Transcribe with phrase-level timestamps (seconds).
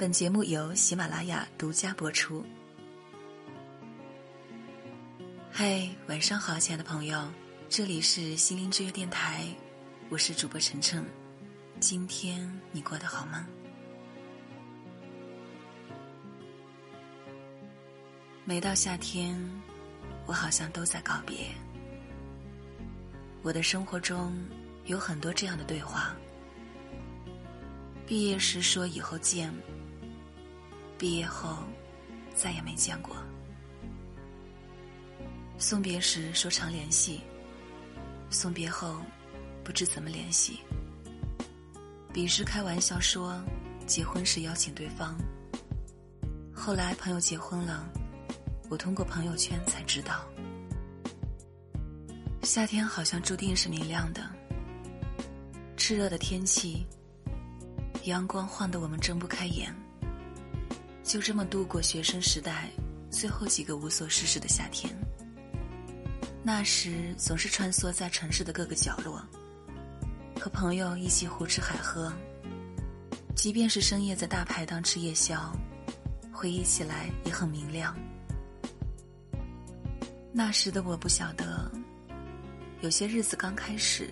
[0.00, 2.42] 本节目由喜马拉雅独家播出。
[5.52, 7.30] 嗨，晚上好，亲爱的朋友，
[7.68, 9.44] 这里是心灵之约电台，
[10.08, 11.04] 我是主播晨晨。
[11.80, 13.46] 今天你过得好吗？
[18.46, 19.38] 每到夏天，
[20.24, 21.48] 我好像都在告别。
[23.42, 24.34] 我的生活中
[24.86, 26.16] 有很多这样的对话。
[28.06, 29.52] 毕业时说以后见，
[31.00, 31.56] 毕业后
[32.34, 33.16] 再也没见过。
[35.56, 37.22] 送别时说常联系，
[38.28, 39.00] 送别后
[39.64, 40.60] 不知怎么联系。
[42.12, 43.42] 彼时开玩笑说
[43.86, 45.16] 结婚时邀请对方，
[46.52, 47.90] 后来朋友结婚了，
[48.68, 50.28] 我通过朋友圈才知道。
[52.42, 54.28] 夏天好像注定是明亮的，
[55.78, 56.86] 炽热的天气。
[58.04, 59.74] 阳光晃得我们睁不开眼，
[61.10, 62.70] 就这么度过学生时代
[63.10, 64.96] 最后几个无所事事的夏天。
[66.40, 69.20] 那时总是穿梭在城市的各个角落，
[70.40, 72.12] 和朋友一起胡吃海喝，
[73.34, 75.52] 即便是深夜在大排档吃夜宵，
[76.32, 77.92] 回忆起来也很明亮。
[80.32, 81.68] 那时的我不晓得，
[82.82, 84.08] 有些日子刚开始，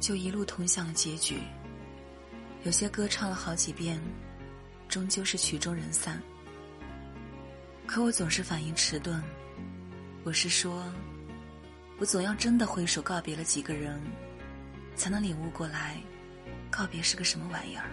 [0.00, 1.42] 就一路通向了结局。
[2.64, 4.00] 有些歌唱了好几遍，
[4.88, 6.20] 终究是曲终人散。
[7.86, 9.22] 可我总是反应迟钝，
[10.24, 10.84] 我是说，
[11.98, 14.00] 我总要真的挥手告别了几个人，
[14.94, 16.00] 才能领悟过来，
[16.70, 17.90] 告别是个什么玩意儿。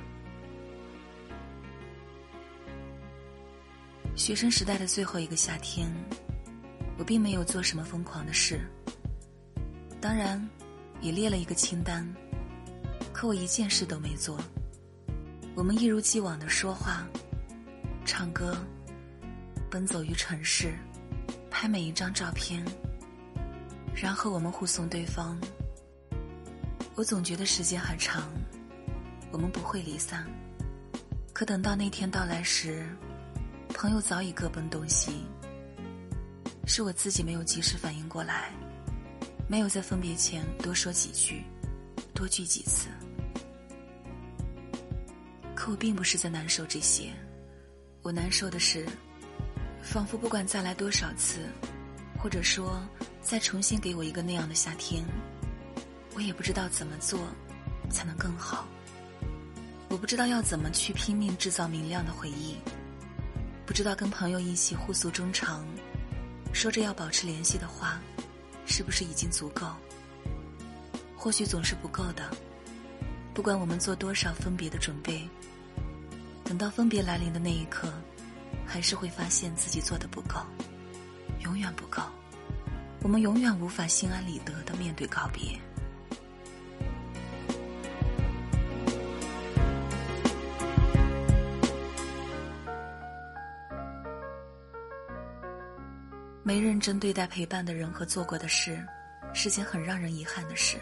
[4.15, 5.91] 学生时代的最后一个夏天，
[6.97, 8.61] 我并没有做什么疯狂的事，
[9.99, 10.47] 当然，
[11.01, 12.07] 也列了一个清单，
[13.11, 14.39] 可我一件事都没做。
[15.55, 17.07] 我们一如既往的说话、
[18.05, 18.57] 唱歌、
[19.69, 20.73] 奔走于城市，
[21.49, 22.65] 拍每一张照片，
[23.95, 25.39] 然后我们护送对方。
[26.95, 28.27] 我总觉得时间还长，
[29.31, 30.25] 我们不会离散。
[31.33, 32.83] 可等到那天到来时，
[33.75, 35.23] 朋友早已各奔东西。
[36.65, 38.51] 是我自己没有及时反应过来，
[39.47, 41.43] 没有在分别前多说几句，
[42.13, 42.87] 多聚几次。
[45.63, 47.13] 可我并不是在难受这些，
[48.01, 48.85] 我难受的是，
[49.81, 51.39] 仿佛不管再来多少次，
[52.19, 52.85] 或者说
[53.21, 55.05] 再重新给我一个那样的夏天，
[56.15, 57.17] 我也不知道怎么做
[57.89, 58.67] 才能更好。
[59.87, 62.57] 我不知道要怎么去拼命制造明亮的回忆，
[63.65, 65.65] 不知道跟朋友一起互诉衷肠，
[66.51, 68.01] 说着要保持联系的话，
[68.65, 69.65] 是不是已经足够？
[71.15, 72.29] 或许总是不够的。
[73.33, 75.25] 不管我们做多少分别的准备。
[76.53, 77.91] 等到分别来临的那一刻，
[78.63, 80.35] 还是会发现自己做的不够，
[81.39, 82.03] 永远不够。
[83.01, 85.59] 我们永远无法心安理得的面对告别。
[96.43, 98.79] 没认真对待陪伴的人和做过的事，
[99.33, 100.77] 是件很让人遗憾的事。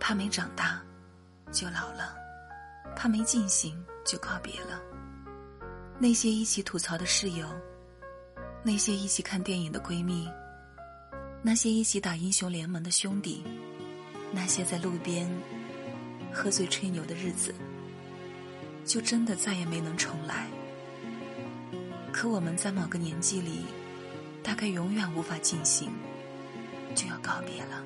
[0.00, 0.80] 怕没长大，
[1.52, 2.16] 就老了；
[2.94, 3.74] 怕没进行。
[4.04, 4.78] 就告别了。
[5.98, 7.48] 那些一起吐槽的室友，
[8.62, 10.28] 那些一起看电影的闺蜜，
[11.40, 13.42] 那些一起打英雄联盟的兄弟，
[14.30, 15.26] 那些在路边
[16.34, 17.54] 喝醉吹牛的日子，
[18.84, 20.50] 就真的再也没能重来。
[22.12, 23.64] 可我们在某个年纪里，
[24.42, 25.90] 大概永远无法进行，
[26.94, 27.82] 就要告别了。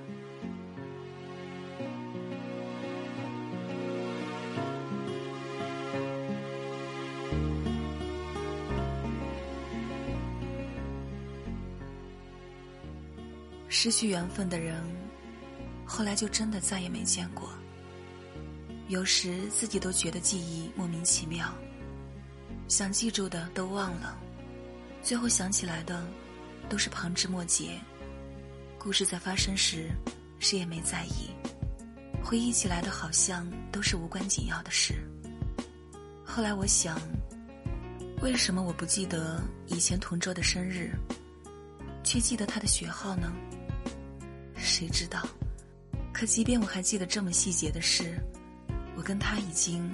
[13.69, 14.83] 失去缘分的人，
[15.85, 17.51] 后来就真的再也没见过。
[18.89, 21.53] 有时自己都觉得记忆莫名其妙，
[22.69, 24.19] 想记住的都忘了，
[25.03, 26.07] 最后想起来的
[26.69, 27.79] 都是旁枝末节。
[28.79, 29.91] 故事在发生时，
[30.39, 31.29] 谁也没在意，
[32.25, 34.95] 回忆起来的好像都是无关紧要的事。
[36.25, 36.99] 后来我想，
[38.23, 40.93] 为什么我不记得以前同桌的生日，
[42.03, 43.31] 却记得他的学号呢？
[44.59, 45.27] 谁知道？
[46.13, 48.19] 可即便我还记得这么细节的事，
[48.97, 49.89] 我跟他已经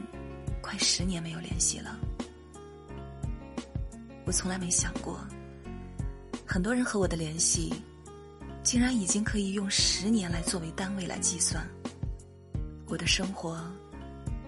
[0.62, 1.99] 快十年没有联系了。
[4.25, 5.20] 我从来没想过，
[6.46, 7.75] 很多人和我的联系，
[8.62, 11.62] 竟然已经可以用十年来作为单位来计算。
[12.87, 13.60] 我的生活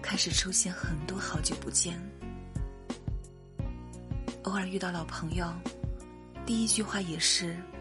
[0.01, 1.95] 开始出现很多好久不见，
[4.43, 5.47] 偶尔遇到老朋友，
[6.43, 7.55] 第一句话也是“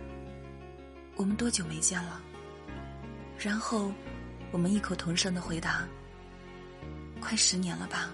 [1.16, 2.22] 我们多久没见了？”
[3.38, 3.92] 然后
[4.52, 5.86] 我们异口同声的回答
[7.20, 8.10] ：“快十年了吧？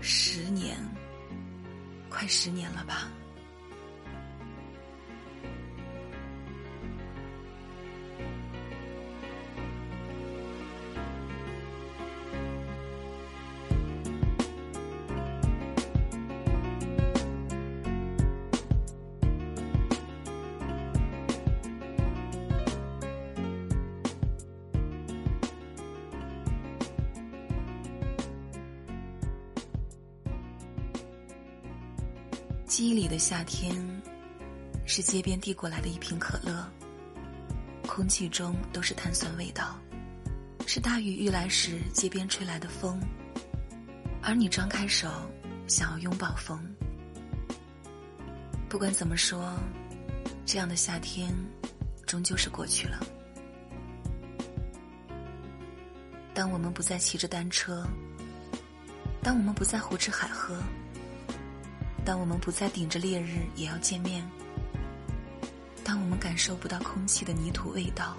[0.00, 0.78] 十年，
[2.08, 3.10] 快十年了吧？”
[32.80, 33.76] 记忆里的夏天，
[34.86, 36.66] 是街边递过来的一瓶可乐，
[37.86, 39.78] 空气中都是碳酸味道，
[40.66, 42.98] 是大雨欲来时街边吹来的风，
[44.22, 45.10] 而你张开手
[45.66, 46.58] 想要拥抱风。
[48.66, 49.54] 不管怎么说，
[50.46, 51.34] 这样的夏天
[52.06, 52.98] 终究是过去了。
[56.32, 57.86] 当我们不再骑着单车，
[59.22, 60.58] 当我们不再胡吃海喝。
[62.04, 64.28] 当我们不再顶着烈日也要见面，
[65.84, 68.16] 当我们感受不到空气的泥土味道，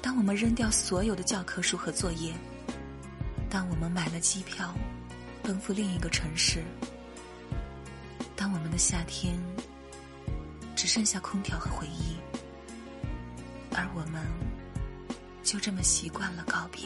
[0.00, 2.32] 当我们扔掉所有的教科书和作业，
[3.50, 4.72] 当我们买了机票，
[5.42, 6.62] 奔赴另一个城市，
[8.36, 9.36] 当我们的夏天
[10.76, 12.16] 只剩下空调和回忆，
[13.74, 14.22] 而我们
[15.42, 16.84] 就这么习惯了告别。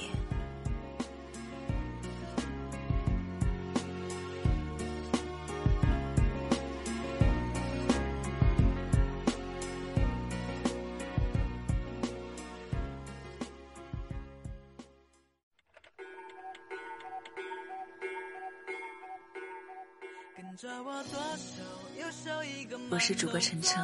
[22.91, 23.83] 我是主播晨晨，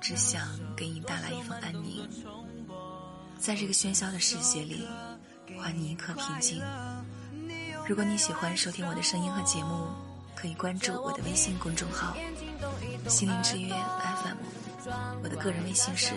[0.00, 0.46] 只想
[0.76, 2.08] 给你带来一份安宁。
[3.36, 4.86] 在这个喧嚣的世界里，
[5.60, 6.62] 还你一颗平静。
[7.84, 9.88] 如果你喜欢收听我的声音和节目，
[10.36, 12.16] 可以关注我的微信公众号
[13.10, 14.36] “心灵之约 FM”。
[15.24, 16.14] 我的个人微信是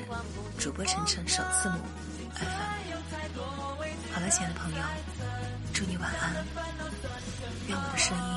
[0.60, 1.80] 主播晨晨首字母
[2.36, 3.02] FM。
[4.14, 4.78] 好了，亲爱的朋友，
[5.74, 6.46] 祝你晚安。
[7.68, 8.31] 愿我的声音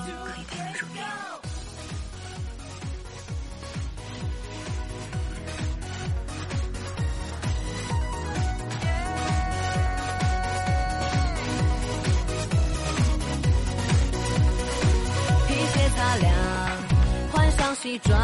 [17.85, 18.19] 西装，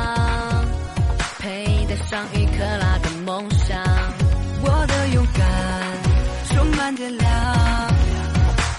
[1.38, 3.76] 佩戴上一克拉的梦想。
[4.62, 5.46] 我的勇敢
[6.48, 7.30] 充满电量，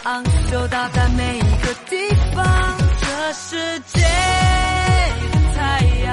[0.05, 2.43] 昂首到达每一个地方。
[2.99, 3.99] 这世界
[5.31, 6.09] 的太阳，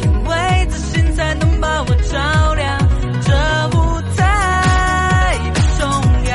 [0.00, 2.78] 因为自信才能把我照亮。
[3.20, 3.32] 这
[3.76, 5.90] 舞台的中
[6.26, 6.34] 央，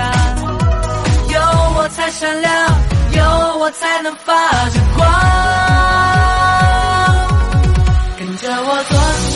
[1.29, 1.39] 有
[1.77, 2.67] 我才闪亮，
[3.13, 5.60] 有我才能发着光。
[8.51, 9.30] 让我做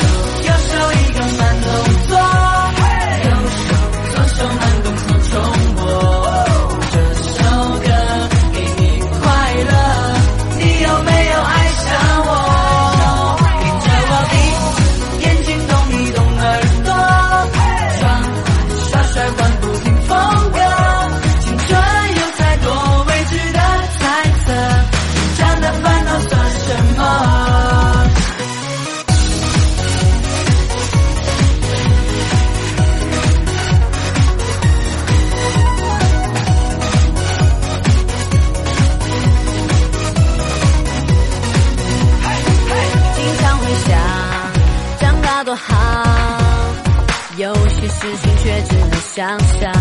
[49.15, 49.71] 想想，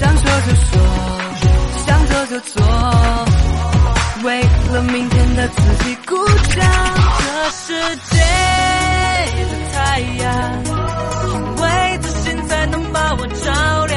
[0.00, 0.80] 想说就说，
[1.84, 2.62] 想做就做，
[4.24, 4.40] 为
[4.72, 6.16] 了明天的自己鼓
[6.48, 6.64] 掌。
[7.18, 8.16] 这世界
[9.44, 10.24] 的太阳，
[11.26, 13.93] 因为自信才能把我照亮。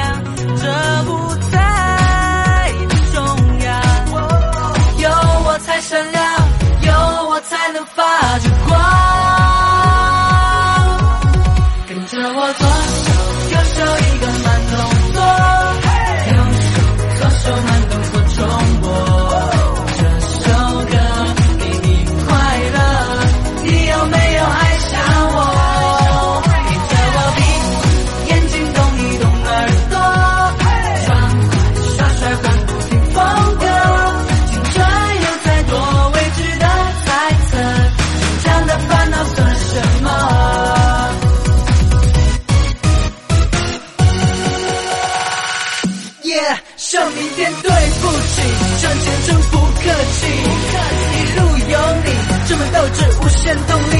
[53.47, 53.95] 志，无限动力。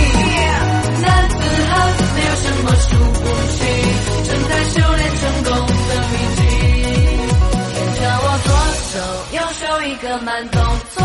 [1.02, 1.36] 男子
[1.70, 1.72] 汉
[2.16, 3.22] 没有什么输不
[3.54, 3.60] 起，
[4.28, 5.52] 正在修炼成功
[5.88, 6.40] 的秘籍。
[8.00, 8.48] 叫我左
[8.84, 8.94] 手
[9.32, 10.62] 右手一个慢动
[10.94, 11.04] 作，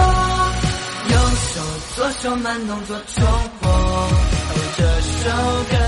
[1.09, 1.15] 右
[1.55, 1.61] 手
[1.95, 3.25] 左手慢动作重
[3.61, 3.71] 播。
[4.77, 5.31] 这首
[5.71, 5.82] 歌。